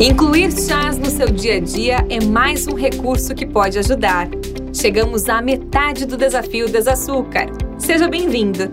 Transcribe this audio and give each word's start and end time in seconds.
Incluir 0.00 0.50
chás 0.52 0.96
no 0.96 1.10
seu 1.10 1.26
dia 1.26 1.56
a 1.56 1.60
dia 1.60 2.06
é 2.08 2.24
mais 2.24 2.66
um 2.66 2.72
recurso 2.72 3.34
que 3.34 3.44
pode 3.44 3.78
ajudar. 3.78 4.30
Chegamos 4.72 5.28
à 5.28 5.42
metade 5.42 6.06
do 6.06 6.16
desafio 6.16 6.70
Desaçúcar. 6.70 7.50
Seja 7.76 8.08
bem-vindo! 8.08 8.72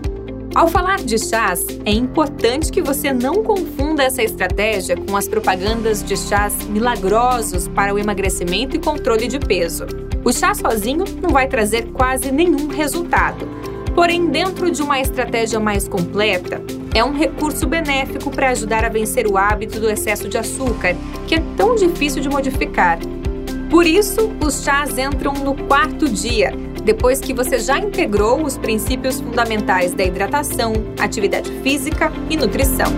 Ao 0.55 0.70
falar 0.70 1.00
de 1.00 1.20
chás, 1.20 1.66
é 1.84 1.92
importante 1.92 2.71
que 2.71 2.82
você 2.82 3.12
não 3.12 3.44
confunda 3.44 4.04
essa 4.04 4.24
estratégia 4.24 4.95
com 4.95 5.18
as 5.18 5.27
propagandas 5.27 6.02
de 6.02 6.16
chás 6.16 6.66
milagrosos 6.70 7.68
para 7.68 7.94
o 7.94 8.00
emagrecimento 8.00 8.78
e 8.78 8.80
controle 8.80 9.28
de 9.28 9.38
peso. 9.38 9.86
O 10.23 10.32
chá 10.32 10.55
sozinho 10.55 11.04
não 11.21 11.32
vai 11.32 11.50
trazer 11.50 11.88
quase 11.88 12.32
nenhum 12.32 12.70
resultado. 12.70 13.46
Porém, 13.94 14.28
dentro 14.28 14.71
de 14.71 14.82
uma 14.82 15.02
estratégia 15.02 15.59
mais 15.59 15.89
completa, 15.89 16.62
é 16.98 17.04
um 17.04 17.14
recurso 17.14 17.68
benéfico 17.68 18.32
para 18.32 18.50
ajudar 18.50 18.84
a 18.84 18.89
vencer 18.89 19.27
o 19.27 19.38
hábito 19.38 19.80
do 19.80 19.89
excesso 19.89 20.27
de 20.27 20.38
açúcar, 20.38 20.95
que 21.27 21.35
é 21.35 21.44
tão 21.55 21.76
difícil 21.76 22.22
de 22.22 22.30
modificar. 22.30 22.98
Por 23.70 23.85
isso, 23.85 24.31
os 24.44 24.63
chás 24.63 24.98
entram 24.98 25.34
no 25.34 25.53
quarto 25.67 26.09
dia, 26.09 26.52
depois 26.84 27.20
que 27.20 27.34
você 27.34 27.59
já 27.59 27.77
integrou 27.77 28.44
os 28.44 28.58
princípios 28.58 29.20
fundamentais 29.20 29.94
da 29.94 30.03
hidratação, 30.03 30.73
atividade 30.99 31.52
física 31.62 32.12
e 32.30 32.38
nutrição. 32.38 32.91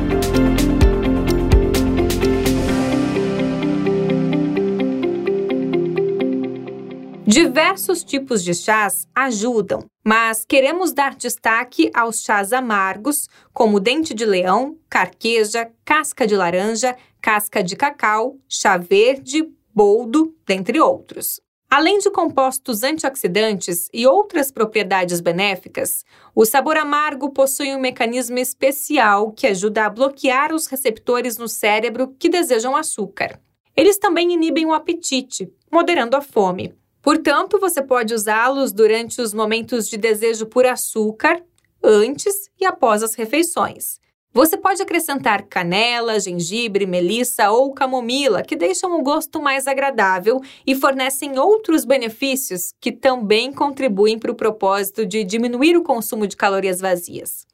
Diversos 7.32 8.04
tipos 8.04 8.44
de 8.44 8.56
chás 8.56 9.08
ajudam, 9.14 9.86
mas 10.04 10.44
queremos 10.44 10.92
dar 10.92 11.14
destaque 11.14 11.92
aos 11.94 12.24
chás 12.24 12.52
amargos, 12.52 13.30
como 13.54 13.80
dente 13.80 14.16
de 14.16 14.26
leão, 14.26 14.80
carqueja, 14.90 15.72
casca 15.86 16.26
de 16.26 16.36
laranja, 16.36 16.98
casca 17.22 17.64
de 17.64 17.76
cacau, 17.76 18.40
chá 18.50 18.78
verde, 18.78 19.48
boldo, 19.72 20.36
dentre 20.44 20.80
outros. 20.80 21.40
Além 21.70 22.00
de 22.00 22.10
compostos 22.10 22.82
antioxidantes 22.82 23.90
e 23.94 24.08
outras 24.08 24.52
propriedades 24.52 25.22
benéficas, 25.22 26.04
o 26.34 26.46
sabor 26.46 26.78
amargo 26.78 27.30
possui 27.30 27.76
um 27.76 27.80
mecanismo 27.80 28.40
especial 28.40 29.32
que 29.34 29.46
ajuda 29.46 29.86
a 29.86 29.90
bloquear 29.92 30.52
os 30.52 30.66
receptores 30.66 31.38
no 31.38 31.48
cérebro 31.48 32.08
que 32.18 32.28
desejam 32.28 32.76
açúcar. 32.76 33.40
Eles 33.78 34.00
também 34.00 34.34
inibem 34.34 34.66
o 34.66 34.74
apetite, 34.74 35.48
moderando 35.72 36.18
a 36.18 36.22
fome. 36.22 36.74
Portanto, 37.02 37.60
você 37.60 37.82
pode 37.82 38.14
usá-los 38.14 38.72
durante 38.72 39.22
os 39.22 39.34
momentos 39.34 39.90
de 39.90 39.98
desejo 39.98 40.46
por 40.46 40.66
açúcar, 40.66 41.42
antes 41.82 42.50
e 42.60 42.66
após 42.66 43.02
as 43.02 43.16
refeições. 43.16 44.00
Você 44.32 44.56
pode 44.56 44.80
acrescentar 44.80 45.48
canela, 45.48 46.20
gengibre, 46.20 46.86
melissa 46.86 47.50
ou 47.50 47.74
camomila, 47.74 48.44
que 48.44 48.56
deixam 48.56 49.00
o 49.00 49.02
gosto 49.02 49.42
mais 49.42 49.66
agradável 49.66 50.40
e 50.68 50.76
fornecem 50.76 51.40
outros 51.40 51.84
benefícios 51.84 52.72
que 52.80 52.92
também 52.92 53.52
contribuem 53.52 54.20
para 54.20 54.32
o 54.32 54.36
propósito 54.36 55.04
de 55.04 55.24
diminuir 55.24 55.76
o 55.76 55.84
consumo 55.84 56.28
de 56.28 56.38
calorias 56.38 56.80
vazias. 56.80 57.48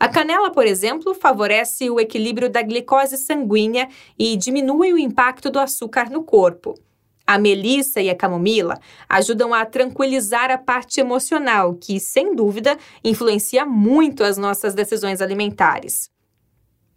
A 0.00 0.08
canela, 0.08 0.50
por 0.50 0.66
exemplo, 0.66 1.14
favorece 1.14 1.88
o 1.90 2.00
equilíbrio 2.00 2.50
da 2.50 2.62
glicose 2.62 3.16
sanguínea 3.16 3.88
e 4.18 4.34
diminui 4.36 4.92
o 4.92 4.98
impacto 4.98 5.48
do 5.48 5.60
açúcar 5.60 6.10
no 6.10 6.24
corpo. 6.24 6.74
A 7.30 7.38
melissa 7.38 8.00
e 8.00 8.10
a 8.10 8.14
camomila 8.16 8.80
ajudam 9.08 9.54
a 9.54 9.64
tranquilizar 9.64 10.50
a 10.50 10.58
parte 10.58 11.00
emocional, 11.00 11.76
que, 11.76 12.00
sem 12.00 12.34
dúvida, 12.34 12.76
influencia 13.04 13.64
muito 13.64 14.24
as 14.24 14.36
nossas 14.36 14.74
decisões 14.74 15.20
alimentares. 15.20 16.10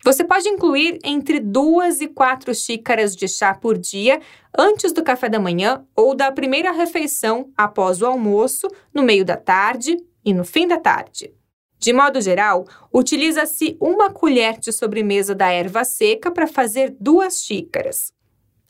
Você 0.03 0.23
pode 0.23 0.49
incluir 0.49 0.97
entre 1.03 1.39
duas 1.39 2.01
e 2.01 2.07
quatro 2.07 2.51
xícaras 2.55 3.15
de 3.15 3.27
chá 3.27 3.53
por 3.53 3.77
dia 3.77 4.19
antes 4.57 4.91
do 4.91 5.03
café 5.03 5.29
da 5.29 5.39
manhã 5.39 5.85
ou 5.95 6.15
da 6.15 6.31
primeira 6.31 6.71
refeição 6.71 7.51
após 7.55 8.01
o 8.01 8.07
almoço, 8.07 8.67
no 8.91 9.03
meio 9.03 9.23
da 9.23 9.37
tarde 9.37 10.03
e 10.25 10.33
no 10.33 10.43
fim 10.43 10.67
da 10.67 10.79
tarde. 10.79 11.31
De 11.77 11.93
modo 11.93 12.19
geral, 12.19 12.65
utiliza-se 12.91 13.77
uma 13.79 14.09
colher 14.09 14.57
de 14.57 14.71
sobremesa 14.71 15.35
da 15.35 15.51
erva 15.51 15.83
seca 15.83 16.31
para 16.31 16.47
fazer 16.47 16.95
duas 16.99 17.43
xícaras. 17.43 18.11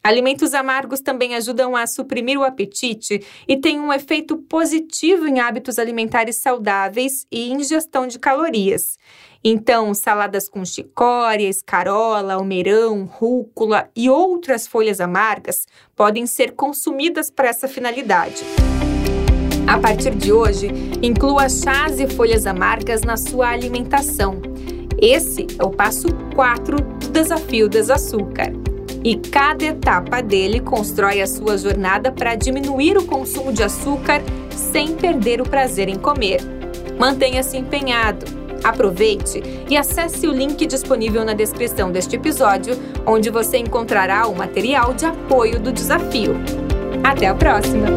Alimentos 0.05 0.53
amargos 0.53 0.99
também 0.99 1.33
ajudam 1.33 1.77
a 1.77 1.87
suprimir 1.87 2.37
o 2.37 2.43
apetite 2.43 3.25
e 3.47 3.55
têm 3.55 3.79
um 3.79 3.93
efeito 3.93 4.35
positivo 4.35 5.25
em 5.25 5.39
hábitos 5.39 5.79
alimentares 5.79 6.35
saudáveis 6.35 7.25
e 7.31 7.49
ingestão 7.53 8.05
de 8.05 8.19
calorias. 8.19 8.97
Então, 9.41 9.93
saladas 9.93 10.49
com 10.49 10.65
chicória, 10.65 11.47
escarola, 11.47 12.33
almeirão, 12.33 13.05
rúcula 13.05 13.89
e 13.95 14.09
outras 14.09 14.67
folhas 14.67 14.99
amargas 14.99 15.65
podem 15.95 16.25
ser 16.25 16.51
consumidas 16.51 17.31
para 17.31 17.47
essa 17.47 17.69
finalidade. 17.69 18.43
A 19.65 19.79
partir 19.79 20.13
de 20.15 20.33
hoje, 20.33 20.67
inclua 21.01 21.47
chás 21.47 21.97
e 22.01 22.07
folhas 22.09 22.45
amargas 22.45 23.03
na 23.03 23.15
sua 23.15 23.51
alimentação. 23.51 24.41
Esse 25.01 25.47
é 25.57 25.63
o 25.63 25.71
passo 25.71 26.07
4 26.35 26.75
do 26.75 27.09
desafio 27.09 27.69
Desaçúcar 27.69 28.51
e 29.03 29.15
cada 29.17 29.65
etapa 29.65 30.21
dele 30.21 30.59
constrói 30.59 31.21
a 31.21 31.27
sua 31.27 31.57
jornada 31.57 32.11
para 32.11 32.35
diminuir 32.35 32.97
o 32.97 33.05
consumo 33.05 33.51
de 33.51 33.61
açúcar 33.61 34.21
sem 34.49 34.95
perder 34.95 35.41
o 35.41 35.49
prazer 35.49 35.89
em 35.89 35.95
comer. 35.95 36.39
Mantenha-se 36.97 37.57
empenhado. 37.57 38.25
Aproveite 38.63 39.43
e 39.69 39.75
acesse 39.75 40.25
o 40.25 40.31
link 40.31 40.65
disponível 40.65 41.25
na 41.25 41.33
descrição 41.33 41.91
deste 41.91 42.15
episódio, 42.15 42.79
onde 43.05 43.29
você 43.29 43.57
encontrará 43.57 44.25
o 44.27 44.35
material 44.35 44.93
de 44.93 45.05
apoio 45.05 45.59
do 45.59 45.71
desafio. 45.71 46.35
Até 47.03 47.27
a 47.27 47.35
próxima! 47.35 47.87